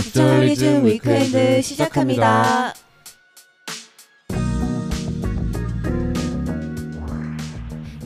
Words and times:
저널리즘 0.00 0.86
위크엔드 0.86 1.62
시작합니다. 1.62 2.74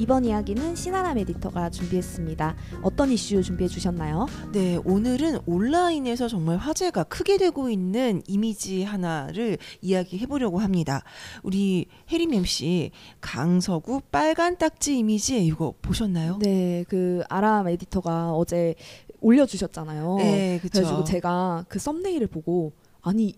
이번 0.06 0.24
이야기는 0.24 0.76
신아람 0.76 1.18
에디터가 1.18 1.70
준비했습니다. 1.70 2.54
어떤 2.82 3.10
이슈 3.10 3.42
준비해 3.42 3.66
주셨나요? 3.66 4.28
네, 4.52 4.78
오늘은 4.84 5.40
온라인에서 5.46 6.28
정말 6.28 6.58
화제가 6.58 7.02
크게 7.02 7.38
되고 7.38 7.68
있는 7.68 8.22
이미지 8.28 8.84
하나를 8.84 9.58
이야기해 9.80 10.26
보려고 10.26 10.60
합니다. 10.60 11.02
우리 11.42 11.88
혜림 12.08 12.34
MC 12.34 12.92
강서구 13.20 14.02
빨간 14.12 14.56
딱지 14.58 14.96
이미지 14.96 15.44
이거 15.44 15.74
보셨나요? 15.82 16.38
네, 16.38 16.84
그 16.86 17.24
아람 17.28 17.66
에디터가 17.66 18.30
어제 18.30 18.76
올려주셨잖아요. 19.20 20.18
네, 20.18 20.58
그렇죠. 20.60 20.82
그래가지고 20.82 21.02
제가 21.02 21.64
그 21.66 21.80
썸네일을 21.80 22.28
보고 22.28 22.74
아니 23.02 23.34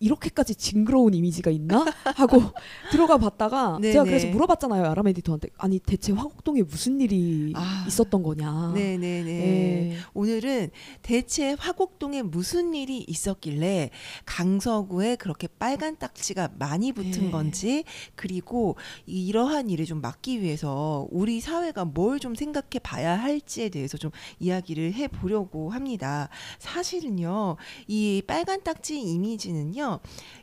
이렇게까지 0.00 0.54
징그러운 0.56 1.14
이미지가 1.14 1.50
있나 1.50 1.84
하고 2.16 2.42
들어가 2.90 3.16
봤다가. 3.16 3.78
제가 3.82 4.04
그래서 4.04 4.26
물어봤잖아요 4.28 4.84
아람 4.84 5.06
에디터한테 5.08 5.48
아니 5.56 5.78
대체 5.78 6.12
화곡동에 6.12 6.62
무슨 6.62 7.00
일이 7.00 7.52
아. 7.54 7.84
있었던 7.86 8.22
거냐. 8.22 8.72
네, 8.74 8.96
네, 8.98 9.22
네. 9.22 9.32
네. 9.32 9.96
오늘은 10.14 10.70
대체 11.02 11.54
화곡동에 11.58 12.22
무슨 12.22 12.74
일이 12.74 13.04
있었길래 13.06 13.90
강서구에 14.24 15.16
그렇게 15.16 15.48
빨간 15.58 15.96
딱지가 15.96 16.50
많이 16.58 16.92
붙은 16.92 17.26
네. 17.26 17.30
건지 17.30 17.84
그리고 18.16 18.76
이러한 19.06 19.70
일을 19.70 19.84
좀 19.86 20.00
막기 20.00 20.42
위해서 20.42 21.06
우리 21.10 21.40
사회가 21.40 21.84
뭘 21.84 22.16
좀 22.18 22.34
생각해 22.34 22.78
봐야 22.82 23.14
할지에 23.20 23.68
대해서 23.68 23.98
좀 23.98 24.10
이야기를 24.40 24.94
해 24.94 25.06
보려고 25.06 25.70
합니다. 25.70 26.28
사실은요, 26.58 27.56
이 27.88 28.22
빨간 28.26 28.62
딱지 28.62 29.00
이미지는요, 29.00 29.85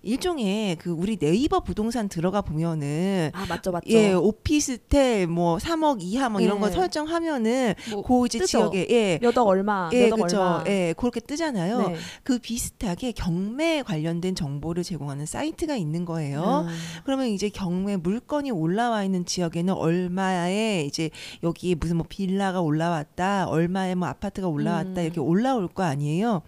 일종의 0.02 0.75
그 0.77 0.91
우리 0.91 1.17
네이버 1.17 1.61
부동산 1.61 2.09
들어가 2.09 2.41
보면은 2.41 3.31
아 3.33 3.45
맞죠 3.47 3.72
맞죠. 3.72 3.89
예, 3.89 4.13
오피스텔 4.13 5.27
뭐 5.27 5.58
3억 5.58 5.97
이하 6.02 6.30
뭐 6.30 6.41
이런 6.41 6.59
거 6.59 6.67
네. 6.67 6.73
설정하면은 6.73 7.75
뭐 7.91 8.03
그 8.03 8.25
이제 8.25 8.39
뜨죠. 8.39 8.47
지역에 8.71 8.88
예. 8.89 9.19
몇억 9.21 9.47
얼마, 9.47 9.89
예, 9.94 10.05
몇억 10.05 10.16
그렇죠. 10.17 10.41
얼마. 10.41 10.64
예, 10.67 10.94
그렇게 10.97 11.19
뜨잖아요. 11.19 11.88
네. 11.88 11.95
그 12.23 12.39
비슷하게 12.39 13.14
경매 13.14 13.81
관련된 13.81 14.36
정보를 14.36 14.83
제공하는 14.83 15.25
사이트가 15.25 15.75
있는 15.75 16.05
거예요. 16.05 16.66
음. 16.67 16.73
그러면 17.05 17.27
이제 17.27 17.49
경매 17.49 17.97
물건이 17.97 18.52
올라와 18.52 19.03
있는 19.03 19.25
지역에는 19.25 19.73
얼마에 19.73 20.83
이제 20.86 21.09
여기 21.44 21.75
무슨 21.75 21.97
뭐 21.97 22.05
빌라가 22.08 22.61
올라왔다, 22.61 23.47
얼마에 23.47 23.95
뭐 23.95 24.08
아파트가 24.08 24.47
올라왔다 24.47 25.02
음. 25.02 25.05
이렇게 25.05 25.19
올라올 25.19 25.67
거 25.67 25.83
아니에요. 25.83 26.41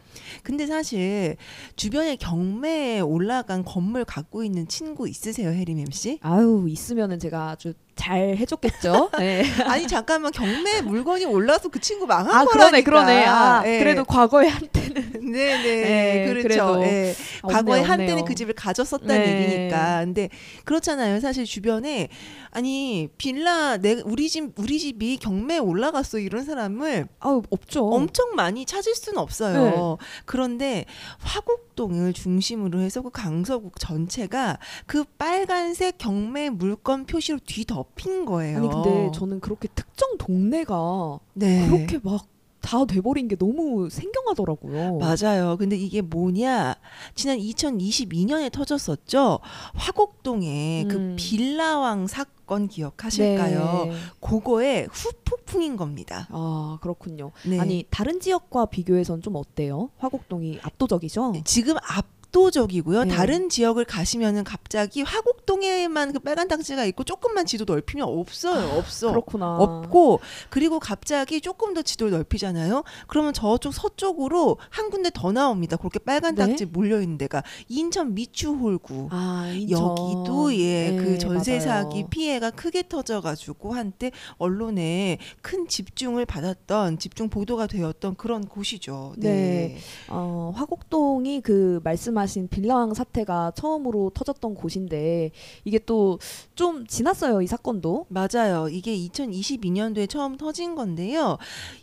근데 0.43 0.67
사실 0.67 1.37
주변에 1.75 2.15
경매 2.15 2.84
에 2.85 2.99
올라간 2.99 3.65
건물 3.65 4.05
갖고 4.05 4.43
있는 4.43 4.67
친구 4.67 5.09
있으세요, 5.09 5.49
혜림 5.49 5.79
MC? 5.79 6.19
아유 6.21 6.67
있으면은 6.69 7.17
제가 7.17 7.49
아주 7.49 7.73
잘 7.95 8.35
해줬겠죠. 8.37 9.11
네. 9.19 9.43
아니 9.63 9.87
잠깐만 9.87 10.31
경매 10.31 10.81
물건이 10.81 11.25
올라서 11.25 11.69
그 11.69 11.79
친구 11.79 12.05
망한 12.05 12.27
아 12.27 12.45
거라니까. 12.45 12.57
그러네 12.57 12.83
그러네. 12.83 13.25
아 13.25 13.63
예. 13.65 13.79
그래도 13.79 14.03
과거에 14.03 14.47
한때는 14.47 15.31
네네 15.31 15.63
네, 15.63 16.33
그렇죠. 16.33 16.81
예. 16.83 17.15
아, 17.41 17.47
과거에 17.47 17.79
없네요, 17.79 17.91
한때는 17.91 18.13
없네요. 18.13 18.25
그 18.25 18.35
집을 18.35 18.53
가졌었다는 18.53 19.15
네. 19.15 19.43
얘기니까. 19.53 20.01
근데 20.03 20.29
그렇잖아요. 20.65 21.19
사실 21.19 21.45
주변에 21.45 22.09
아니 22.51 23.09
빌라 23.17 23.77
내 23.77 24.01
우리 24.05 24.29
집 24.29 24.53
우리 24.57 24.77
집이 24.79 25.17
경매에 25.17 25.57
올라갔어 25.59 26.19
이런 26.19 26.43
사람을 26.43 27.07
아유 27.19 27.41
없죠. 27.49 27.87
엄청 27.87 28.35
많이 28.35 28.65
찾을 28.65 28.93
수는 28.93 29.19
없어요. 29.19 29.97
그런데 30.25 30.85
화곡동을 31.19 32.13
중심으로 32.13 32.81
해서 32.81 33.01
그 33.01 33.09
강서구 33.09 33.71
전체가 33.79 34.57
그 34.85 35.03
빨간색 35.17 35.97
경매 35.97 36.49
물건 36.49 37.05
표시로 37.05 37.39
뒤덮 37.45 37.84
인 38.05 38.25
거예요. 38.25 38.57
아니 38.57 38.69
근데 38.69 39.11
저는 39.13 39.39
그렇게 39.39 39.67
특정 39.73 40.17
동네가 40.17 41.19
네. 41.33 41.67
그렇게 41.67 41.99
막 42.03 42.35
다 42.65 42.83
돼버린 42.85 43.27
게 43.27 43.35
너무 43.35 43.89
생경하더라고요. 43.91 44.97
맞아요. 44.97 45.55
근데 45.57 45.77
이게 45.77 46.01
뭐냐? 46.01 46.75
지난 47.13 47.37
2022년에 47.37 48.51
터졌었죠. 48.51 49.39
화곡동에 49.75 50.85
그 50.89 50.95
음. 50.95 51.15
빌라왕 51.15 52.07
사건 52.07 52.67
기억하실까요? 52.67 53.85
네. 53.85 53.93
그거의 54.19 54.87
후폭풍인 54.91 55.77
겁니다. 55.77 56.27
아 56.31 56.79
그렇군요. 56.81 57.31
네. 57.45 57.59
아니 57.59 57.85
다른 57.91 58.19
지역과 58.19 58.65
비교해선 58.65 59.21
좀 59.21 59.35
어때요? 59.35 59.91
화곡동이 59.99 60.59
압도적이죠. 60.63 61.33
지금 61.45 61.77
압 61.77 62.14
도적이고요. 62.35 63.05
네. 63.05 63.15
다른 63.15 63.47
지역을 63.47 63.85
가시면은 63.85 64.43
갑자기 64.43 65.01
화곡동에만 65.03 66.11
그 66.11 66.19
빨간 66.19 66.49
딱지가 66.49 66.83
있고 66.87 67.05
조금만 67.05 67.45
지도 67.45 67.63
넓히면 67.63 68.05
없어요. 68.05 68.77
없어. 68.77 69.07
아, 69.07 69.11
그렇구나. 69.11 69.55
없고 69.57 70.19
그리고 70.49 70.79
갑자기 70.81 71.39
조금 71.39 71.73
더 71.73 71.81
지도를 71.81 72.11
넓히잖아요. 72.11 72.83
그러면 73.07 73.31
저쪽 73.31 73.73
서쪽으로 73.73 74.57
한 74.69 74.89
군데 74.89 75.09
더 75.13 75.31
나옵니다. 75.31 75.77
그렇게 75.77 75.97
빨간 75.99 76.35
네? 76.35 76.45
딱지 76.45 76.65
몰려 76.65 76.99
있는 76.99 77.17
데가 77.17 77.41
인천 77.69 78.13
미추홀구. 78.13 79.07
아 79.11 79.49
인천. 79.55 79.79
여기도 79.97 80.53
예 80.55 80.91
네, 80.91 80.97
그 80.97 81.17
전세. 81.17 81.61
사기 81.61 82.03
피해가 82.09 82.51
크게 82.51 82.89
터져 82.89 83.21
가지고 83.21 83.73
한때 83.73 84.11
언론에 84.37 85.19
큰 85.41 85.69
집중을 85.69 86.25
받았던 86.25 86.99
집중 86.99 87.29
보도가 87.29 87.67
되었던 87.67 88.15
그런 88.15 88.45
곳이죠. 88.45 89.13
네. 89.15 89.29
네. 89.29 89.77
어, 90.09 90.51
화곡동이 90.53 91.39
그 91.39 91.79
말씀하신 91.85 92.24
빌라왕 92.49 92.93
사태가 92.93 93.53
처음으로 93.55 94.11
터졌던 94.13 94.55
곳인데 94.55 95.31
이게 95.63 95.79
또 95.79 96.17
좀 96.55 96.87
지났어요 96.87 97.41
이 97.41 97.47
사건도. 97.47 98.05
맞아요. 98.09 98.67
이게 98.69 98.95
2022년도에 98.97 100.09
처음 100.09 100.37
터진 100.37 100.75
건데요. 100.75 101.37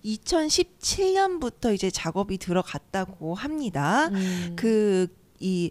2017년부터 0.04 1.74
이제 1.74 1.90
작업이 1.90 2.38
들어갔다고 2.38 3.34
합니다. 3.34 4.08
음, 4.08 4.54
그 4.56 5.08
이 5.42 5.70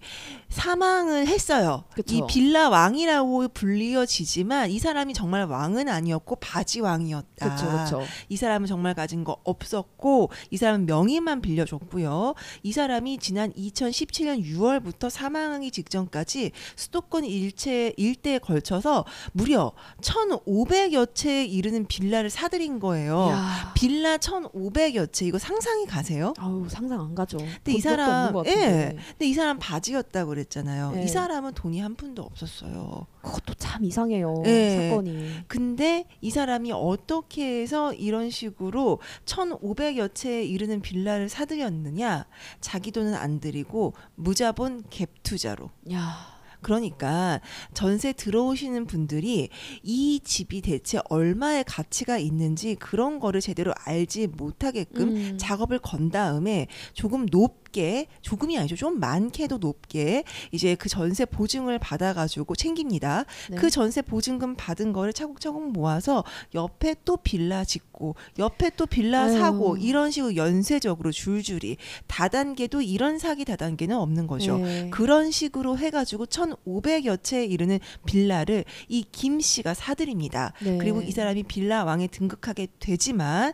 사망을 0.49 1.27
했어요. 1.27 1.85
그쵸. 1.95 2.15
이 2.15 2.21
빌라 2.27 2.69
왕이라고 2.69 3.47
불리어지지만 3.49 4.69
이 4.69 4.79
사람이 4.79 5.13
정말 5.13 5.45
왕은 5.45 5.87
아니었고 5.87 6.35
바지 6.35 6.81
왕이었다. 6.81 7.55
그렇죠 7.55 7.65
그렇죠. 7.65 8.01
이 8.29 8.35
사람은 8.35 8.67
정말 8.67 8.93
가진 8.93 9.23
거 9.23 9.37
없었고 9.43 10.29
이 10.49 10.57
사람은 10.57 10.85
명의만 10.85 11.41
빌려줬고요. 11.41 12.35
이 12.63 12.71
사람이 12.71 13.17
지난 13.19 13.51
2017년 13.53 14.43
6월부터 14.43 15.09
사망하기 15.09 15.71
직전까지 15.71 16.51
수도권 16.75 17.25
일체 17.25 17.93
일대에 17.97 18.39
걸쳐서 18.39 19.05
무려 19.31 19.71
1,500여 20.01 21.15
채에 21.15 21.45
이르는 21.45 21.85
빌라를 21.87 22.29
사들인 22.29 22.79
거예요. 22.79 23.29
야. 23.31 23.71
빌라 23.73 24.17
1,500여 24.17 25.11
채 25.13 25.25
이거 25.25 25.39
상상이 25.39 25.85
가세요? 25.85 26.33
아우 26.37 26.67
상상 26.67 26.99
안 26.99 27.15
가죠. 27.15 27.37
근데 27.37 27.73
이 27.73 27.79
사람, 27.79 28.33
것 28.33 28.45
예. 28.47 28.97
근데 29.11 29.25
이 29.25 29.33
사람 29.33 29.59
바지였다고 29.61 30.29
그랬잖아요. 30.29 30.91
네. 30.93 31.03
이 31.03 31.07
사람은 31.07 31.53
돈이 31.53 31.79
한 31.79 31.93
푼도 31.93 32.23
없었어요. 32.23 33.05
그것도 33.21 33.53
참 33.53 33.85
이상해요 33.85 34.41
예. 34.47 34.89
사건이. 34.89 35.43
근데 35.47 36.05
이 36.19 36.31
사람이 36.31 36.71
어떻게 36.71 37.61
해서 37.61 37.93
이런 37.93 38.31
식으로 38.31 38.99
1,500여 39.25 40.15
채에 40.15 40.43
이르는 40.43 40.81
빌라를 40.81 41.29
사들였느냐? 41.29 42.25
자기 42.59 42.91
돈은 42.91 43.13
안 43.13 43.39
들이고 43.39 43.93
무자본 44.15 44.83
갭 44.89 45.09
투자로. 45.21 45.69
야. 45.91 46.41
그러니까 46.61 47.41
전세 47.73 48.13
들어오시는 48.13 48.85
분들이 48.85 49.49
이 49.83 50.19
집이 50.23 50.61
대체 50.61 50.99
얼마의 51.09 51.63
가치가 51.65 52.17
있는지 52.17 52.75
그런 52.75 53.19
거를 53.19 53.41
제대로 53.41 53.73
알지 53.83 54.27
못하게끔 54.27 55.09
음. 55.09 55.37
작업을 55.39 55.79
건 55.79 56.11
다음에 56.11 56.67
조금 56.93 57.25
높 57.25 57.60
게 57.71 58.07
조금이 58.21 58.57
아니죠 58.57 58.75
좀 58.75 58.99
많게도 58.99 59.57
높게 59.59 60.23
이제 60.51 60.75
그 60.75 60.89
전세 60.89 61.25
보증을 61.25 61.79
받아가지고 61.79 62.55
챙깁니다. 62.55 63.25
네. 63.49 63.55
그 63.55 63.69
전세 63.69 64.01
보증금 64.01 64.55
받은 64.55 64.91
거를 64.93 65.13
차곡차곡 65.13 65.71
모아서 65.71 66.23
옆에 66.53 66.95
또 67.05 67.17
빌라 67.17 67.63
짓고 67.63 68.15
옆에 68.39 68.71
또 68.75 68.85
빌라 68.85 69.23
아유. 69.23 69.37
사고 69.37 69.77
이런 69.77 70.11
식으로 70.11 70.35
연쇄적으로 70.35 71.11
줄줄이 71.11 71.77
다단계도 72.07 72.81
이런 72.81 73.19
사기 73.19 73.45
다단계는 73.45 73.95
없는 73.95 74.27
거죠. 74.27 74.57
네. 74.57 74.89
그런 74.89 75.31
식으로 75.31 75.77
해가지고 75.77 76.25
1,500여 76.25 77.23
채에 77.23 77.45
이르는 77.45 77.79
빌라를 78.05 78.65
이 78.89 79.03
김 79.11 79.39
씨가 79.39 79.73
사들입니다. 79.73 80.53
네. 80.63 80.77
그리고 80.77 81.01
이 81.01 81.11
사람이 81.11 81.43
빌라 81.43 81.83
왕에 81.83 82.07
등극하게 82.07 82.67
되지만 82.79 83.53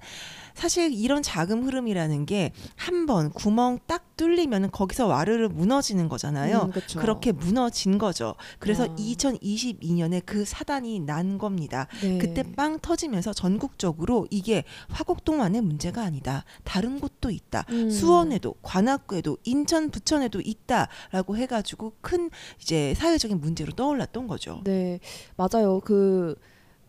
사실 0.56 0.92
이런 0.94 1.22
자금 1.22 1.64
흐름이라는 1.64 2.26
게 2.26 2.52
한 2.78 3.06
번 3.06 3.30
구멍 3.32 3.80
딱 3.88 4.07
뚫리면 4.18 4.72
거기서 4.72 5.08
와르르 5.08 5.48
무너지는 5.48 6.10
거잖아요. 6.10 6.72
음. 6.74 7.00
그렇게 7.00 7.32
무너진 7.32 7.98
거죠. 7.98 8.36
그래서 8.60 8.84
아. 8.84 8.88
2022년에 8.96 10.24
그 10.26 10.44
사단이 10.44 11.00
난 11.02 11.38
겁니다. 11.38 11.88
네. 12.02 12.18
그때 12.18 12.44
빵 12.44 12.80
터지면서 12.80 13.34
전국적으로 13.34 14.28
이게 14.30 14.64
화곡동만의 14.90 15.62
문제가 15.62 16.04
아니다. 16.04 16.44
다른 16.64 17.00
곳도 17.00 17.30
있다. 17.30 17.66
음. 17.70 17.90
수원에도 17.90 18.56
관악구에도 18.62 19.38
인천 19.44 19.90
부천에도 19.90 20.42
있다라고 20.42 21.38
해가지고 21.38 21.94
큰 22.02 22.30
이제 22.62 22.94
사회적인 22.96 23.40
문제로 23.40 23.72
떠올랐던 23.72 24.28
거죠. 24.28 24.62
네, 24.64 25.00
맞아요. 25.36 25.80
그 25.82 26.36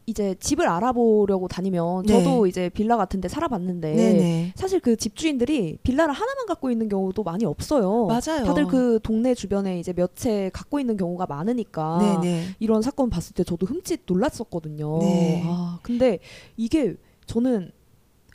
이제 0.09 0.35
집을 0.41 0.67
알아보려고 0.67 1.49
다니면 1.49 2.05
네. 2.07 2.15
저도 2.15 2.47
이제 2.47 2.71
빌라 2.71 2.97
같은데 2.97 3.29
살아봤는데 3.29 3.95
네네 3.95 4.53
사실 4.57 4.81
그 4.81 4.97
집주인들이 4.97 5.79
빌라를 5.83 6.15
하나만 6.15 6.47
갖고 6.47 6.71
있는 6.71 6.89
경우도 6.89 7.23
많이 7.23 7.45
없어요. 7.45 8.07
맞아요. 8.07 8.45
다들 8.47 8.67
그 8.69 8.99
동네 9.03 9.35
주변에 9.35 9.79
이제 9.79 9.93
몇 9.93 10.15
채 10.17 10.51
갖고 10.55 10.81
있는 10.81 10.97
경우가 10.97 11.27
많으니까 11.27 11.99
네네 12.23 12.45
이런 12.59 12.81
사건 12.81 13.11
봤을 13.11 13.35
때 13.35 13.45
저도 13.45 13.67
흠칫 13.67 14.01
놀랐었거든요. 14.07 14.99
네. 15.01 15.43
아, 15.45 15.79
근데 15.83 16.19
이게 16.57 16.95
저는 17.27 17.71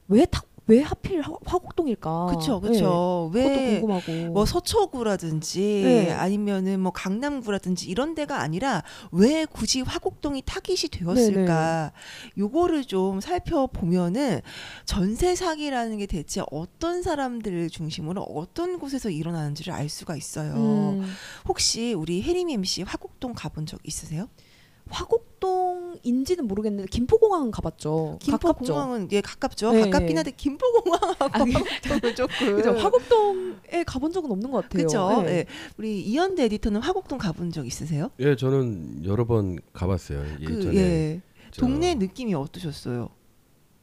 왜, 0.07 0.25
타, 0.25 0.43
왜 0.67 0.81
하필 0.81 1.21
화, 1.21 1.33
화곡동일까? 1.45 2.27
그쵸 2.27 2.61
네, 2.63 2.69
그쵸 2.69 3.29
그것도 3.31 3.31
왜 3.33 3.79
궁금하고. 3.81 4.11
뭐 4.33 4.45
서초구라든지 4.45 5.81
네. 5.83 6.11
아니면은 6.11 6.79
뭐 6.79 6.91
강남구라든지 6.91 7.89
이런 7.89 8.15
데가 8.15 8.41
아니라 8.41 8.83
왜 9.11 9.45
굳이 9.45 9.81
화곡동이 9.81 10.43
타깃이 10.45 10.89
되었을까? 10.91 11.91
요거를 12.37 12.85
좀 12.85 13.19
살펴보면은 13.19 14.41
전세 14.85 15.35
사기라는 15.35 15.97
게 15.97 16.05
대체 16.05 16.41
어떤 16.51 17.01
사람들을 17.03 17.69
중심으로 17.69 18.21
어떤 18.21 18.79
곳에서 18.79 19.09
일어나는지를 19.09 19.73
알 19.73 19.89
수가 19.89 20.15
있어요. 20.15 20.53
음, 20.53 21.13
혹시 21.47 21.93
우리 21.93 22.21
혜림 22.23 22.49
MC 22.49 22.83
화곡동 22.83 23.33
가본 23.33 23.65
적 23.65 23.79
있으세요? 23.83 24.29
화곡동인지는 24.89 26.47
모르겠는데 26.47 26.87
김포공항은 26.89 27.51
가봤죠. 27.51 28.17
김포공항은 28.21 29.09
예 29.11 29.21
가깝죠. 29.21 29.71
네. 29.73 29.81
가깝긴 29.89 30.17
한데 30.17 30.31
김포공항하고 30.31 31.15
아, 31.25 31.45
그- 32.01 32.15
조금 32.15 32.55
그죠. 32.57 32.71
화곡동에 32.71 33.83
가본 33.85 34.11
적은 34.11 34.31
없는 34.31 34.51
것 34.51 34.63
같아요. 34.63 34.83
그쵸? 34.85 35.21
네. 35.23 35.29
예. 35.31 35.45
우리 35.77 36.01
이현대 36.01 36.43
에디터는 36.45 36.81
화곡동 36.81 37.17
가본 37.17 37.51
적 37.51 37.65
있으세요? 37.65 38.09
예, 38.19 38.35
저는 38.35 39.05
여러 39.05 39.25
번 39.25 39.59
가봤어요. 39.73 40.23
예전에 40.41 40.55
그 40.63 40.75
예. 40.75 41.21
저 41.51 41.61
동네 41.61 41.95
느낌이 41.95 42.33
어떠셨어요? 42.33 43.09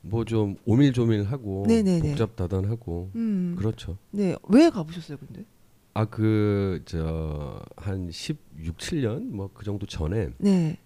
뭐 0.03 0.25
좀 0.25 0.57
오밀조밀하고 0.65 1.65
네네네. 1.69 2.09
복잡다단하고 2.11 3.11
음. 3.15 3.55
그렇죠. 3.59 3.99
네. 4.11 4.35
왜 4.49 4.71
가보셨어요, 4.71 5.19
근데? 5.19 5.45
아 5.93 6.07
그 6.07 6.81
저 6.87 7.61
한 7.77 8.11
16, 8.11 8.79
7년 8.79 9.25
뭐 9.31 9.51
그 9.53 9.65
정도 9.65 9.87
전에 9.87 10.29
네. 10.39 10.79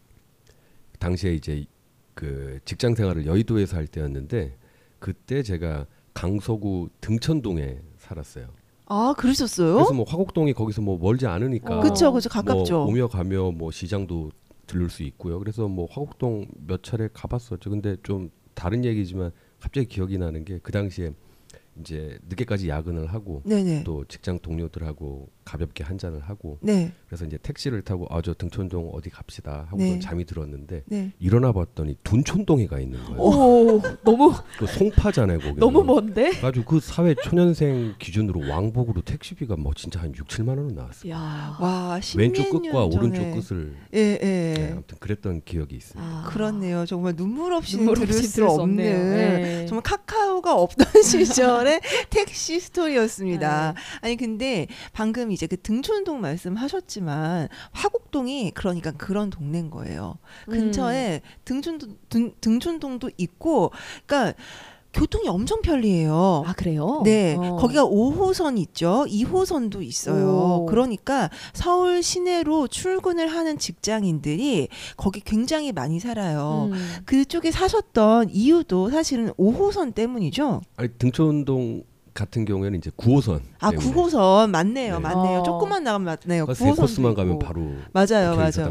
당시에 1.05 1.35
이제 1.35 1.67
그 2.15 2.59
직장 2.65 2.95
생활을 2.95 3.27
여의도에서 3.27 3.77
할 3.77 3.87
때였는데 3.87 4.56
그때 4.99 5.43
제가 5.43 5.87
강서구 6.15 6.89
등천동에 7.03 7.81
살았어요. 7.99 8.47
아, 8.87 9.15
그러셨어요? 9.17 9.75
그래서 9.75 9.93
뭐 9.93 10.05
화곡동이 10.06 10.53
거기서 10.55 10.81
뭐 10.81 10.99
멀지 10.99 11.27
않으니까 11.27 11.79
어. 11.79 11.81
그쵸, 11.81 12.12
그쵸. 12.12 12.29
가깝죠. 12.31 12.73
뭐 12.85 12.87
오며 12.87 13.09
가며 13.09 13.51
뭐 13.51 13.71
시장도 13.71 14.31
들를 14.67 14.89
수 14.89 15.03
있고요. 15.03 15.39
그래서 15.39 15.69
뭐 15.69 15.87
화곡동 15.91 16.47
몇 16.67 16.83
차례 16.83 17.09
가봤었죠. 17.12 17.69
근데 17.69 17.97
좀 18.03 18.31
다른 18.55 18.85
얘기지만 18.85 19.31
갑자기 19.61 19.87
기억이 19.87 20.17
나는 20.17 20.45
게 20.45 20.59
그 20.62 20.73
당시에 20.73 21.12
이제 21.81 22.19
늦게까지 22.29 22.69
야근을 22.69 23.06
하고 23.12 23.43
네네. 23.45 23.85
또 23.85 24.05
직장 24.06 24.39
동료들하고 24.39 25.29
가볍게 25.44 25.85
한 25.85 25.99
잔을 25.99 26.20
하고 26.20 26.58
네. 26.62 26.93
그래서 27.06 27.25
이제 27.25 27.38
택시를 27.43 27.82
타고 27.82 28.06
아 28.11 28.20
저 28.25 28.32
등촌동 28.32 28.91
어디 28.94 29.11
갑시다 29.11 29.67
하고 29.69 29.76
네. 29.76 29.99
잠이 29.99 30.25
들었는데 30.25 30.85
네. 30.87 31.12
일어나 31.19 31.52
봤더니 31.52 31.96
둔촌동에가 32.05 32.81
있는 32.81 32.99
거예요. 33.05 33.20
오, 33.20 33.82
너무 34.02 34.32
그 34.58 34.67
송파잖아요, 34.67 35.41
거기. 35.41 35.61
너무 35.61 35.85
먼데? 35.85 36.32
아주 36.43 36.64
그 36.64 36.81
사회 36.81 37.14
초년생 37.14 37.96
기준으로 37.99 38.49
왕복으로 38.49 39.02
택시비가 39.02 39.56
뭐 39.56 39.73
진짜 39.75 40.00
한 40.00 40.14
6, 40.17 40.26
7만 40.26 40.49
원은 40.56 40.75
나왔어요. 40.75 41.12
야. 41.12 41.56
와, 41.61 41.99
10년 42.00 42.19
왼쪽 42.19 42.50
끝과 42.50 42.73
전에. 42.73 42.96
오른쪽 42.96 43.31
끝을 43.35 43.76
예, 43.93 43.99
예. 44.00 44.55
네, 44.56 44.70
아무튼 44.73 44.96
그랬던 44.99 45.43
기억이 45.44 45.76
있습니다. 45.76 46.11
아. 46.11 46.25
그렇네요. 46.31 46.87
정말 46.87 47.14
눈물 47.14 47.52
없이 47.52 47.76
눈물 47.76 47.96
들을 47.96 48.08
없이 48.08 48.23
수 48.26 48.37
들을 48.37 48.49
수 48.49 48.55
없는. 48.55 48.76
네. 48.76 49.67
정말 49.67 49.82
카카오가 49.82 50.55
없던 50.55 50.87
시절의 51.05 51.81
택시 52.08 52.58
스토리였습니다. 52.61 53.73
네. 53.75 53.81
아니 54.00 54.17
근데 54.17 54.67
방금 54.94 55.31
이제 55.34 55.46
그 55.46 55.56
등촌동 55.60 56.20
말씀하셨지만 56.20 57.48
화곡동이 57.72 58.52
그러니까 58.52 58.92
그런 58.92 59.31
동네인 59.31 59.70
거예요. 59.70 60.16
음. 60.48 60.52
근처에 60.52 61.20
등촌동 61.44 61.96
등, 62.08 62.32
등촌동도 62.40 63.10
있고, 63.19 63.70
그러니까 64.06 64.34
교통이 64.94 65.28
엄청 65.28 65.60
편리해요. 65.60 66.44
아 66.46 66.52
그래요? 66.52 67.02
네, 67.04 67.34
어. 67.36 67.56
거기가 67.56 67.84
5호선 67.84 68.58
있죠. 68.58 69.04
2호선도 69.08 69.82
있어요. 69.82 70.60
오. 70.62 70.66
그러니까 70.66 71.31
서울 71.52 72.02
시내로 72.02 72.69
출근을 72.69 73.26
하는 73.26 73.58
직장인들이 73.58 74.69
거기 74.96 75.20
굉장히 75.20 75.72
많이 75.72 75.98
살아요. 75.98 76.69
음. 76.72 77.02
그쪽에 77.04 77.50
사셨던 77.50 78.31
이유도 78.31 78.90
사실은 78.90 79.32
5호선 79.32 79.94
때문이죠. 79.94 80.62
아니 80.76 80.88
등촌동 80.96 81.82
같은 82.14 82.44
경우에는 82.44 82.78
이제 82.78 82.90
9호선. 82.90 83.40
아, 83.58 83.70
때문에. 83.70 83.90
9호선 83.93 84.50
맞네요, 84.50 84.94
네. 84.94 85.00
맞네요. 85.00 85.40
어. 85.40 85.43
조금만 85.43 85.82
나가면 85.82 86.16
맞네요. 86.25 86.46
세 86.55 86.64
9호선 86.70 86.76
코스만 86.76 87.14
가면 87.14 87.40
바로 87.40 87.61
맞아요, 87.93 88.37
맞아요. 88.37 88.44
해서 88.44 88.70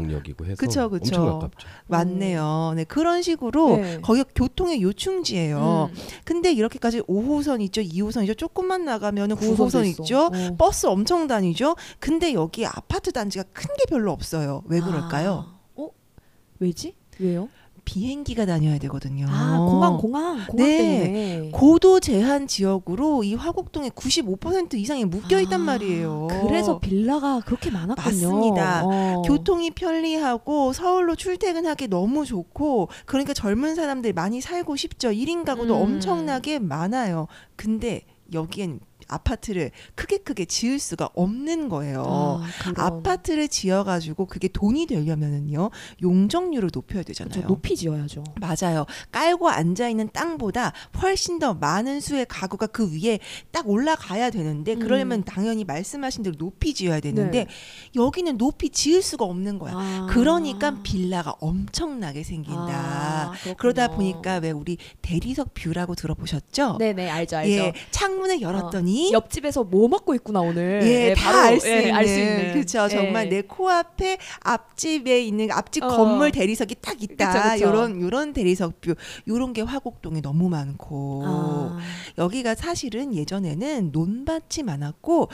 그쵸, 0.56 0.88
그쵸. 0.88 1.04
엄청 1.20 1.26
가깝죠. 1.26 1.68
맞네요. 1.86 2.72
네, 2.76 2.84
그런 2.84 3.20
식으로 3.20 3.76
네. 3.76 4.00
거기가 4.00 4.28
교통의 4.34 4.80
요충지예요. 4.82 5.90
음. 5.92 5.96
근데 6.24 6.52
이렇게까지 6.52 7.02
5호선 7.02 7.60
있죠, 7.62 7.82
2호선 7.82 8.22
있죠. 8.22 8.32
조금만 8.34 8.84
나가면은 8.86 9.36
9호선 9.36 9.56
구호선도 9.56 9.88
있죠. 9.88 10.26
어. 10.32 10.56
버스 10.56 10.86
엄청 10.86 11.26
다니죠. 11.26 11.76
근데 12.00 12.32
여기 12.32 12.64
아파트 12.64 13.12
단지가 13.12 13.44
큰 13.52 13.74
게 13.76 13.84
별로 13.88 14.12
없어요. 14.12 14.62
왜 14.66 14.80
그럴까요? 14.80 15.46
아, 15.48 15.58
어? 15.74 15.90
왜지? 16.60 16.94
왜요? 17.18 17.48
비행기가 17.84 18.46
다녀야 18.46 18.78
되거든요. 18.78 19.26
아 19.28 19.58
공항 19.58 19.98
공항 19.98 20.46
공항 20.46 20.66
네. 20.66 20.78
때문에. 20.78 21.50
고도 21.52 22.00
제한 22.00 22.46
지역으로 22.46 23.24
이 23.24 23.34
화곡동에 23.34 23.90
95% 23.90 24.74
이상이 24.74 25.04
묶여 25.04 25.40
있단 25.40 25.60
아, 25.60 25.64
말이에요. 25.64 26.28
그래서 26.46 26.78
빌라가 26.78 27.40
그렇게 27.40 27.70
많았군요. 27.70 28.04
맞습니다. 28.04 28.82
어. 28.84 29.22
교통이 29.26 29.70
편리하고 29.72 30.72
서울로 30.72 31.14
출퇴근하기 31.14 31.88
너무 31.88 32.24
좋고 32.24 32.88
그러니까 33.06 33.34
젊은 33.34 33.74
사람들이 33.74 34.12
많이 34.12 34.40
살고 34.40 34.76
싶죠. 34.76 35.10
1인 35.10 35.44
가구도 35.44 35.76
음. 35.76 35.82
엄청나게 35.82 36.58
많아요. 36.58 37.26
근데 37.56 38.02
여기엔 38.32 38.80
아파트를 39.08 39.70
크게 39.94 40.18
크게 40.18 40.44
지을 40.44 40.78
수가 40.78 41.10
없는 41.14 41.68
거예요. 41.68 42.40
아, 42.42 42.48
그런. 42.62 42.74
아파트를 42.78 43.48
지어가지고 43.48 44.26
그게 44.26 44.48
돈이 44.48 44.86
되려면은요 44.86 45.70
용적률을 46.02 46.70
높여야 46.72 47.02
되잖아요. 47.02 47.34
그쵸, 47.34 47.46
높이 47.46 47.76
지어야죠. 47.76 48.24
맞아요. 48.40 48.86
깔고 49.12 49.48
앉아 49.48 49.88
있는 49.88 50.08
땅보다 50.12 50.72
훨씬 51.02 51.38
더 51.38 51.54
많은 51.54 52.00
수의 52.00 52.26
가구가 52.28 52.68
그 52.68 52.90
위에 52.92 53.18
딱 53.50 53.68
올라가야 53.68 54.30
되는데 54.30 54.74
그러려면 54.74 55.20
음. 55.20 55.24
당연히 55.24 55.64
말씀하신 55.64 56.22
대로 56.22 56.36
높이 56.36 56.72
지어야 56.74 57.00
되는데 57.00 57.44
네. 57.44 57.46
여기는 57.94 58.38
높이 58.38 58.70
지을 58.70 59.02
수가 59.02 59.24
없는 59.24 59.58
거야. 59.58 59.74
아. 59.76 60.06
그러니까 60.10 60.82
빌라가 60.82 61.34
엄청나게 61.40 62.22
생긴다. 62.22 62.54
아. 62.56 63.32
그러다 63.58 63.88
보니까 63.88 64.36
왜 64.36 64.50
우리 64.50 64.78
대리석 65.02 65.52
view라고 65.54 65.94
들어보셨죠? 65.94 66.76
네네 66.78 67.10
알죠 67.10 67.36
알죠. 67.36 67.50
예, 67.50 67.72
창문을 67.90 68.40
열었더니 68.40 68.93
옆집에서 69.12 69.64
뭐 69.64 69.88
먹고 69.88 70.14
있구나 70.14 70.40
오늘. 70.40 70.80
예, 70.84 71.14
바로, 71.14 71.36
다알수 71.38 71.68
예, 71.68 71.78
있는, 71.82 71.94
알 71.94 72.06
수 72.06 72.18
있는. 72.18 72.52
그렇죠. 72.52 72.88
정말 72.88 73.26
예. 73.26 73.28
내 73.30 73.42
코앞에 73.42 74.18
앞집에 74.40 75.22
있는 75.22 75.50
앞집 75.50 75.84
어. 75.84 75.88
건물 75.88 76.30
대리석이 76.30 76.76
딱 76.80 77.02
있다. 77.02 77.60
요런 77.60 78.00
요런 78.00 78.32
대리석 78.32 78.80
view. 78.80 78.94
요런 79.28 79.52
게 79.52 79.62
화곡동에 79.62 80.20
너무 80.20 80.48
많고 80.48 81.22
아. 81.26 81.78
여기가 82.18 82.54
사실은 82.54 83.14
예전에는 83.14 83.90
논밭이 83.92 84.64
많았고 84.64 85.28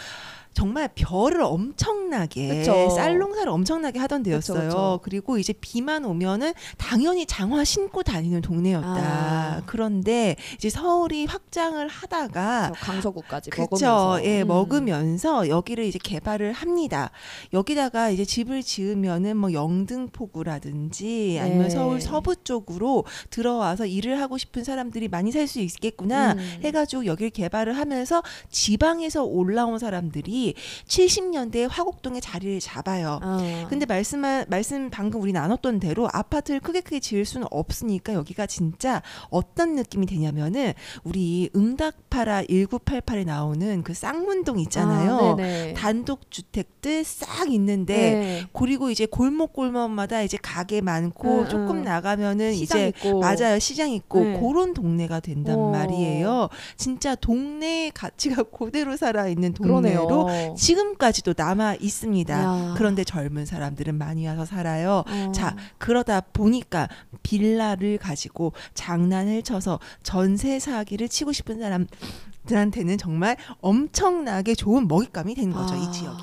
정말 0.53 0.89
별을 0.95 1.43
엄청나게 1.43 2.59
그쵸. 2.59 2.91
쌀농사를 2.91 3.49
엄청나게 3.49 3.99
하던 4.01 4.23
데였어요. 4.23 4.59
그쵸, 4.59 4.67
그쵸. 4.69 5.01
그리고 5.03 5.39
이제 5.39 5.53
비만 5.53 6.05
오면은 6.05 6.53
당연히 6.77 7.25
장화 7.27 7.65
신고 7.65 8.03
다니는 8.03 8.43
동네였다. 8.43 8.89
아. 8.89 9.63
그런데 9.67 10.37
이제 10.57 10.69
서울이 10.69 11.27
확장을 11.27 11.87
하다가 11.87 12.73
저 12.75 12.81
강서구까지. 12.81 13.51
먹으면서. 13.57 14.25
예, 14.25 14.43
음. 14.43 14.49
먹으면서 14.49 15.49
여기를 15.49 15.85
이제 15.85 15.99
개발을 16.03 16.53
합니다. 16.53 17.11
여기다가 17.53 18.11
이제 18.11 18.25
집을 18.25 18.63
지으면은 18.63 19.37
뭐 19.37 19.53
영등포구라든지 19.53 21.39
아니면 21.41 21.65
네. 21.65 21.71
서울 21.71 22.01
서부 22.01 22.35
쪽으로 22.37 23.05
들어와서 23.31 23.87
일을 23.87 24.21
하고 24.21 24.39
싶은 24.39 24.65
사람들이 24.65 25.09
많이 25.09 25.31
살 25.33 25.41
수 25.51 25.59
있겠구나 25.61 26.35
음. 26.35 26.61
해가지고 26.63 27.07
여기를 27.07 27.31
개발을 27.31 27.77
하면서 27.77 28.23
지방에서 28.51 29.25
올라온 29.25 29.79
사람들이 29.81 30.40
70년대에 30.87 31.69
화곡동에 31.71 32.21
자리를 32.21 32.61
잡아요. 32.61 33.19
아. 33.23 33.67
근데 33.69 33.87
말씀 33.87 34.21
말씀 34.21 34.91
방금 34.91 35.23
우리 35.23 35.33
나눴던 35.33 35.81
대로 35.81 36.09
아파트를 36.13 36.61
크게 36.61 36.81
크게 36.81 37.01
지을 37.01 37.25
수는 37.25 37.47
없으니까 37.51 38.15
여기가 38.15 38.47
진짜 38.47 39.03
어떤 39.29 39.75
느낌이 39.75 40.07
되냐면은 40.07 40.73
우리 41.05 41.51
응답하라 41.55 42.43
1988에 42.45 43.25
나오는 43.25 43.83
그 43.83 43.95
쌍문동 43.95 44.59
있잖아요. 44.61 45.37
아. 45.39 45.75
단독 45.75 46.31
주택들 46.31 47.05
싹 47.05 47.51
있는데 47.51 47.97
네. 47.97 48.47
그리고 48.53 48.91
이제 48.91 49.07
골목 49.07 49.53
골목마다 49.53 50.23
이제 50.23 50.39
가게 50.41 50.81
많고 50.81 51.41
응, 51.41 51.49
조금 51.49 51.79
응. 51.79 51.85
나가면은 51.85 52.55
이제 52.55 52.89
있고. 52.89 53.21
맞아요 53.21 53.59
시장 53.59 53.91
있고 53.91 54.21
네. 54.21 54.41
그런 54.41 54.75
동네가 54.75 55.21
된단 55.21 55.59
어. 55.59 55.71
말이에요. 55.71 56.49
진짜 56.77 57.15
동네의 57.15 57.93
가치가 57.93 58.43
그대로 58.51 58.97
살아 58.97 59.29
있는 59.29 59.53
동네로 59.53 60.29
그러네요. 60.31 60.55
지금까지도 60.55 61.35
남아 61.37 61.77
있습니다. 61.81 62.43
야. 62.43 62.75
그런데 62.77 63.05
젊은 63.05 63.47
사람들은 63.47 63.97
많이 63.97 64.27
와서 64.27 64.45
살아요. 64.45 65.05
어. 65.07 65.33
자, 65.33 65.57
그러다 65.79 66.21
보니까 66.21 66.89
빌라를 67.23 67.99
가지고 67.99 68.53
장난을 68.75 69.43
쳐서 69.43 69.79
전세 70.03 70.59
사기를 70.59 71.09
치고 71.09 71.33
싶은 71.33 71.59
사람들한테는 71.59 72.99
정말 72.99 73.37
엄청나게 73.61 74.55
좋은 74.55 74.89
먹잇감이 74.89 75.35
된 75.35 75.53
거죠, 75.53 75.75
아. 75.75 75.79
이 75.79 75.93
지역이. 75.93 76.23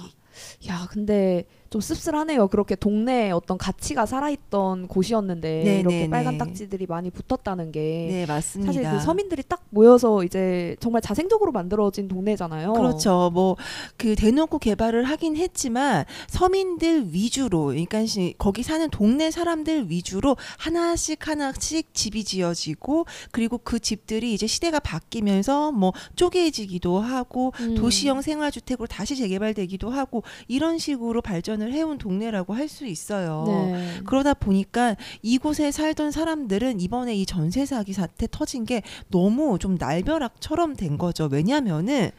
야, 0.69 0.87
근데 0.89 1.45
좀 1.69 1.81
씁쓸하네요. 1.81 2.47
그렇게 2.47 2.75
동네에 2.75 3.31
어떤 3.31 3.57
가치가 3.57 4.05
살아있던 4.05 4.87
곳이었는데 4.87 5.63
네, 5.63 5.79
이렇게 5.79 5.99
네, 6.01 6.09
빨간 6.09 6.33
네. 6.33 6.37
딱지들이 6.37 6.85
많이 6.87 7.09
붙었다는 7.11 7.71
게 7.71 7.79
네, 8.09 8.25
맞습니다. 8.25 8.71
사실 8.73 8.89
그 8.89 8.99
서민들이 9.03 9.43
딱 9.47 9.63
모여서 9.69 10.23
이제 10.23 10.75
정말 10.79 11.01
자생적으로 11.01 11.51
만들어진 11.51 12.07
동네잖아요. 12.07 12.73
그렇죠. 12.73 13.29
뭐 13.33 13.55
그 13.97 14.15
대놓고 14.15 14.59
개발을 14.59 15.03
하긴 15.05 15.35
했지만 15.37 16.05
서민들 16.27 17.13
위주로, 17.13 17.65
그러니까 17.67 18.05
시- 18.05 18.35
거기 18.37 18.63
사는 18.63 18.87
동네 18.89 19.31
사람들 19.31 19.89
위주로 19.89 20.37
하나씩 20.59 21.27
하나씩 21.27 21.93
집이 21.93 22.23
지어지고 22.23 23.05
그리고 23.31 23.57
그 23.57 23.79
집들이 23.79 24.33
이제 24.33 24.45
시대가 24.47 24.79
바뀌면서 24.79 25.71
뭐 25.71 25.93
쪼개지기도 26.15 26.99
하고 26.99 27.53
음. 27.59 27.75
도시형 27.75 28.21
생활주택으로 28.21 28.87
다시 28.87 29.15
재개발되기도 29.15 29.89
하고 29.89 30.23
이런 30.47 30.77
식으로 30.77 31.21
발전 31.21 31.56
을 31.61 31.73
해온 31.73 31.97
동네라고 31.97 32.53
할 32.53 32.67
수 32.67 32.85
있어요. 32.85 33.45
네. 33.47 34.01
그러다 34.05 34.33
보니까 34.33 34.95
이곳에 35.21 35.71
살던 35.71 36.11
사람들은 36.11 36.81
이번에 36.81 37.15
이 37.15 37.25
전세 37.25 37.65
사기 37.65 37.93
사태 37.93 38.27
터진 38.29 38.65
게 38.65 38.81
너무 39.09 39.57
좀 39.57 39.75
날벼락처럼 39.75 40.75
된 40.75 40.97
거죠. 40.97 41.29
왜냐면은 41.31 42.11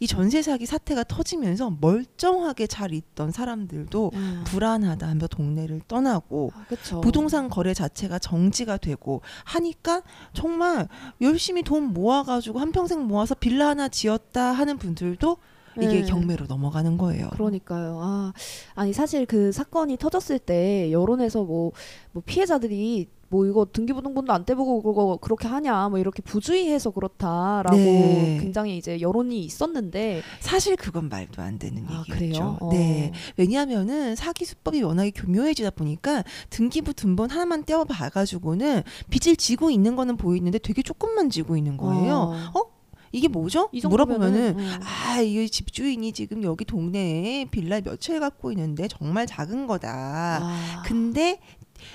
이 0.00 0.06
전세 0.06 0.42
사기 0.42 0.66
사태가 0.66 1.04
터지면서 1.04 1.76
멀쩡하게 1.80 2.66
잘 2.66 2.92
있던 2.92 3.30
사람들도 3.30 4.12
아, 4.14 4.44
불안하다 4.46 5.08
하며 5.08 5.26
동네를 5.26 5.80
떠나고 5.88 6.52
아. 6.54 7.00
부동산 7.00 7.48
거래 7.48 7.72
자체가 7.72 8.18
정지가 8.18 8.76
되고 8.76 9.22
하니까 9.44 10.02
정말 10.34 10.88
열심히 11.20 11.62
돈 11.62 11.84
모아가지고 11.94 12.58
한 12.58 12.72
평생 12.72 13.06
모아서 13.06 13.34
빌라 13.34 13.68
하나 13.68 13.88
지었다 13.88 14.52
하는 14.52 14.76
분들도 14.76 15.38
이게 15.80 16.00
네. 16.00 16.02
경매로 16.02 16.46
넘어가는 16.46 16.96
거예요. 16.98 17.28
그러니까요. 17.30 17.98
아, 18.00 18.32
아니 18.74 18.92
사실 18.92 19.26
그 19.26 19.52
사건이 19.52 19.96
터졌을 19.98 20.38
때 20.38 20.90
여론에서 20.92 21.44
뭐, 21.44 21.72
뭐 22.12 22.22
피해자들이 22.24 23.08
뭐 23.28 23.46
이거 23.46 23.66
등기부등본도 23.72 24.32
안 24.32 24.44
떼보고 24.44 24.82
그거 24.82 25.18
그렇게 25.20 25.48
하냐 25.48 25.88
뭐 25.88 25.98
이렇게 25.98 26.22
부주의해서 26.22 26.90
그렇다라고 26.90 27.76
네. 27.76 28.38
굉장히 28.40 28.76
이제 28.76 29.00
여론이 29.00 29.44
있었는데 29.44 30.22
사실 30.40 30.76
그건 30.76 31.08
말도 31.08 31.42
안 31.42 31.58
되는 31.58 31.84
아 31.88 32.04
얘기였죠. 32.08 32.14
그래요? 32.14 32.58
어. 32.60 32.70
네. 32.70 33.12
왜냐하면은 33.36 34.14
사기 34.14 34.44
수법이 34.44 34.82
워낙에 34.82 35.10
교묘해지다 35.10 35.70
보니까 35.70 36.22
등기부 36.50 36.94
등본 36.94 37.30
하나만 37.30 37.64
떼어 37.64 37.84
봐가지고는 37.84 38.82
빚을 39.10 39.36
지고 39.36 39.70
있는 39.70 39.96
거는 39.96 40.16
보이는데 40.16 40.58
되게 40.58 40.82
조금만 40.82 41.30
지고 41.30 41.56
있는 41.56 41.76
거예요. 41.76 42.14
어. 42.14 42.60
어? 42.60 42.75
이게 43.16 43.28
뭐죠? 43.28 43.68
이 43.72 43.80
물어보면은 43.86 44.58
음. 44.58 44.78
아, 44.82 45.20
이 45.20 45.48
집주인이 45.48 46.12
지금 46.12 46.42
여기 46.42 46.64
동네에 46.64 47.46
빌라 47.50 47.80
몇 47.80 47.96
채 47.98 48.18
갖고 48.18 48.52
있는데 48.52 48.88
정말 48.88 49.26
작은 49.26 49.66
거다. 49.66 50.40
아. 50.42 50.82
근데 50.84 51.40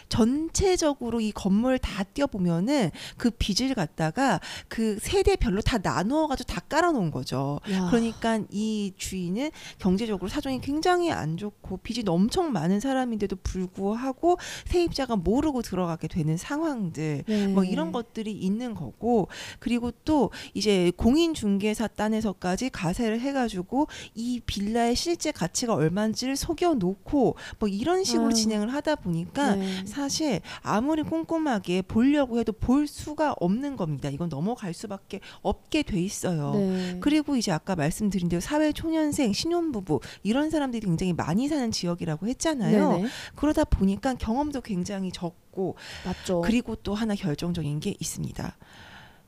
전체적으로 0.09 1.21
이 1.21 1.31
건물 1.31 1.79
다 1.79 2.03
띄어보면은 2.03 2.91
그 3.17 3.29
빚을 3.31 3.73
갖다가 3.75 4.39
그 4.67 4.97
세대별로 5.00 5.61
다 5.61 5.77
나누어가지고 5.77 6.47
다 6.53 6.61
깔아놓은 6.61 7.11
거죠. 7.11 7.59
야. 7.71 7.88
그러니까 7.89 8.39
이 8.50 8.93
주인은 8.97 9.51
경제적으로 9.79 10.29
사정이 10.29 10.61
굉장히 10.61 11.11
안 11.11 11.38
좋고 11.38 11.77
빚이 11.77 12.03
엄청 12.07 12.51
많은 12.51 12.79
사람인데도 12.79 13.38
불구하고 13.43 14.38
세입자가 14.65 15.15
모르고 15.15 15.61
들어가게 15.61 16.07
되는 16.07 16.38
상황들 16.38 17.23
네. 17.27 17.47
뭐 17.47 17.63
이런 17.63 17.91
것들이 17.91 18.31
있는 18.31 18.73
거고 18.73 19.27
그리고 19.59 19.91
또 20.03 20.31
이제 20.53 20.91
공인중개사 20.97 21.88
단에서까지 21.88 22.69
가세를 22.69 23.19
해가지고 23.19 23.88
이 24.15 24.41
빌라의 24.45 24.95
실제 24.95 25.31
가치가 25.31 25.73
얼마인지를 25.73 26.35
속여 26.35 26.75
놓고 26.75 27.35
뭐 27.59 27.69
이런 27.69 28.03
식으로 28.03 28.27
아유. 28.27 28.33
진행을 28.33 28.73
하다 28.73 28.95
보니까 28.95 29.55
네. 29.55 29.71
사실 29.86 30.42
아무리 30.62 31.04
꼼꼼하게 31.04 31.82
보려고 31.84 32.40
해도 32.40 32.51
볼 32.51 32.88
수가 32.88 33.36
없는 33.40 33.75
겁니다. 33.75 34.10
이건 34.10 34.30
넘어갈 34.30 34.74
수밖에 34.74 35.20
없게 35.42 35.84
돼 35.84 36.01
있어요. 36.01 36.54
네. 36.56 36.98
그리고 37.00 37.36
이제 37.36 37.51
아까 37.51 37.75
말씀드린 37.75 38.30
대로 38.30 38.40
사회 38.40 38.72
초년생, 38.72 39.34
신혼부부 39.34 40.00
이런 40.24 40.50
사람들이 40.50 40.86
굉장히 40.86 41.13
많이 41.13 41.48
사는 41.48 41.72
지역이라고 41.72 42.28
했잖아요. 42.28 42.92
네네. 42.92 43.08
그러다 43.36 43.66
보니까 43.66 44.13
경험도 44.16 44.62
굉장히 44.62 45.12
적고 45.12 45.75
맞죠. 46.06 46.42
그리고 46.42 46.75
또 46.75 46.94
하나 46.94 47.16
결정적인 47.16 47.80
게 47.80 47.96
있습니다. 48.00 48.58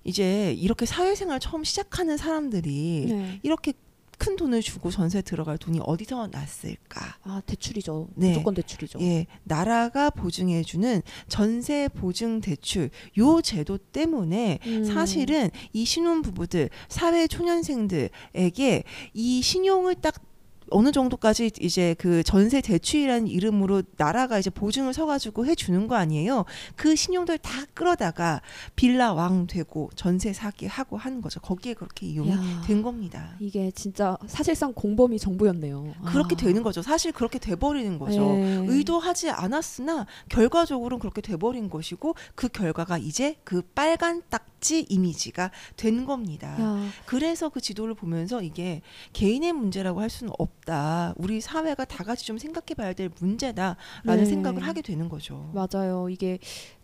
이제 0.06 0.54
이렇게 0.54 0.86
사회생활 0.86 1.40
처음 1.40 1.64
시작하는 1.64 2.18
사람들이 2.18 3.06
네. 3.08 3.40
이렇게 3.44 3.74
큰 4.24 4.38
돈을 4.38 4.62
주고 4.62 4.89
전세 4.89 5.22
들어갈 5.22 5.58
돈이 5.58 5.82
어디서 5.84 6.27
났을까? 6.27 7.18
아 7.24 7.42
대출이죠. 7.46 8.08
네. 8.15 8.30
무조건 8.30 8.53
대출이죠. 8.53 9.00
예, 9.01 9.25
나라가 9.44 10.10
보증해주는 10.10 11.01
전세 11.27 11.89
보증 11.89 12.39
대출 12.39 12.89
요 13.18 13.42
제도 13.42 13.77
때문에 13.77 14.60
음. 14.65 14.86
사실은 14.86 15.50
이 15.74 15.84
신혼 15.84 16.22
부부들 16.22 16.70
사회 16.88 17.27
초년생들에게 17.27 18.84
이 19.13 19.42
신용을 19.42 19.96
딱 19.96 20.15
어느 20.74 20.92
정도까지 20.92 21.51
이제 21.62 21.96
그 21.98 22.24
전세 22.24 22.62
대출이라는 22.62 23.27
이름으로 23.27 23.84
나라가 23.98 24.39
이제 24.39 24.50
보증을 24.50 24.94
서가지고 24.94 25.46
해주는 25.46 25.88
거 25.88 25.96
아니에요. 25.96 26.46
그 26.75 26.96
신용들 26.96 27.38
다 27.38 27.51
끌어다가 27.74 28.42
빌라 28.75 29.13
왕 29.13 29.48
되고 29.48 29.89
전세 29.96 30.34
사기 30.34 30.65
하고 30.65 30.98
하는 30.98 31.22
거죠. 31.22 31.39
거기에 31.39 31.74
그렇게 31.74 32.08
이용이 32.08 32.32
야. 32.32 32.62
된 32.65 32.82
겁니다. 32.82 33.36
이게 33.39 33.72
진짜 33.72 34.18
사실상 34.27 34.74
공범이 34.74 35.20
정부였네요. 35.20 35.94
그렇게 36.08 36.36
아. 36.36 36.38
되는 36.38 36.63
거죠. 36.63 36.82
사실 36.82 37.12
그렇게 37.12 37.39
돼버리는 37.39 38.00
거죠. 38.00 38.34
네. 38.34 38.65
의도하지 38.68 39.30
않았으나 39.30 40.06
결과적으로는 40.30 41.00
그렇게 41.00 41.22
돼버린 41.22 41.70
것이고 41.70 42.15
그 42.36 42.48
결과가 42.48 42.98
이제 42.98 43.38
그 43.44 43.62
빨간 43.75 44.22
딱 44.30 44.52
지 44.63 44.86
이미지가 44.89 45.51
된 45.75 46.05
겁니다. 46.05 46.60
야. 46.60 46.89
그래서 47.05 47.50
그 47.50 47.60
지도를 47.60 47.93
보면서 47.93 48.41
이게 48.41 48.82
개인의 49.12 49.51
문제라고 49.53 50.00
할 50.00 50.10
수는 50.10 50.32
없다. 50.39 51.13
우리 51.17 51.41
사회가 51.41 51.86
다 51.86 52.03
같이 52.03 52.25
좀 52.25 52.38
생각해 52.38 52.74
봐야 52.75 52.93
될 52.93 53.12
문제다라는 53.20 53.75
네. 54.05 54.25
생각을 54.25 54.63
하게 54.63 54.82
되는 54.82 55.10
거죠. 55.10 55.51
맞아요. 55.53 56.08
이게 56.10 56.39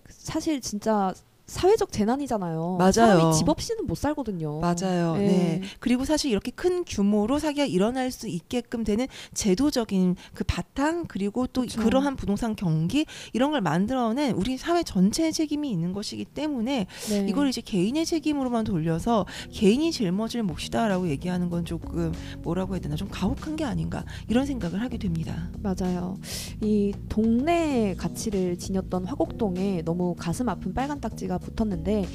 사실 0.09 0.59
진짜 0.59 1.13
사회적 1.49 1.91
재난이잖아요. 1.91 2.77
맞아요. 2.77 2.91
사람이 2.91 3.33
집 3.35 3.49
없이는 3.49 3.87
못 3.87 3.95
살거든요. 3.95 4.59
맞아요. 4.59 5.15
네. 5.17 5.27
네. 5.27 5.61
그리고 5.79 6.05
사실 6.05 6.31
이렇게 6.31 6.51
큰 6.51 6.83
규모로 6.85 7.39
사기가 7.39 7.65
일어날 7.65 8.11
수 8.11 8.27
있게끔 8.27 8.83
되는 8.83 9.07
제도적인 9.33 10.15
그 10.33 10.43
바탕 10.43 11.05
그리고 11.07 11.47
또 11.47 11.61
그쵸. 11.61 11.81
그러한 11.81 12.15
부동산 12.15 12.55
경기 12.55 13.05
이런 13.33 13.51
걸 13.51 13.61
만들어낸 13.61 14.33
우리 14.35 14.57
사회 14.57 14.83
전체의 14.83 15.33
책임이 15.33 15.69
있는 15.69 15.91
것이기 15.91 16.25
때문에 16.25 16.85
네. 17.09 17.25
이걸 17.27 17.49
이제 17.49 17.61
개인의 17.61 18.05
책임으로만 18.05 18.63
돌려서 18.63 19.25
개인이 19.51 19.91
짊어질 19.91 20.43
몫이다라고 20.43 21.09
얘기하는 21.09 21.49
건 21.49 21.65
조금 21.65 22.13
뭐라고 22.43 22.75
해야 22.75 22.81
되나 22.81 22.95
좀 22.95 23.07
가혹한 23.09 23.55
게 23.55 23.63
아닌가 23.65 24.05
이런 24.27 24.45
생각을 24.45 24.81
하게 24.81 24.97
됩니다. 24.97 25.49
맞아요. 25.61 26.17
이 26.61 26.93
동네 27.09 27.95
가치를 27.97 28.57
지녔던 28.57 29.05
화곡동에 29.05 29.81
너무 29.83 30.15
가슴 30.17 30.47
아픈 30.49 30.73
빨간 30.73 31.01
딱지가 31.01 31.38
달라붙었는데 31.39 32.05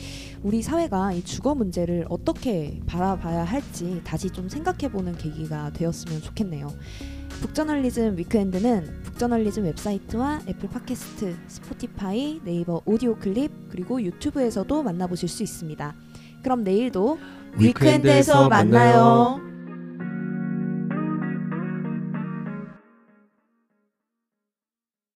우리 0.43 0.63
사회가 0.63 1.13
이 1.13 1.23
주거 1.25 1.55
문제를 1.55 2.07
어떻게 2.09 2.81
바라봐야 2.87 3.45
할지 3.45 4.01
다시 4.05 4.31
좀 4.31 4.49
생각해보는 4.49 5.17
계기가 5.17 5.73
되었으면 5.73 6.23
좋겠네요. 6.23 6.69
북저널리즘 7.41 8.17
위크엔드는 8.17 9.03
북저널리즘 9.03 9.65
웹사이트와 9.65 10.43
애플 10.49 10.69
팟캐스트, 10.69 11.37
스포티파이, 11.49 12.41
네이버 12.45 12.81
오디오 12.85 13.17
클립 13.17 13.51
그리고 13.69 14.01
유튜브에서도 14.03 14.83
만나보실 14.83 15.29
수 15.29 15.43
있습니다. 15.43 15.95
그럼 16.43 16.63
내일도 16.63 17.19
위크엔드에서 17.59 18.49
만나요. 18.49 19.54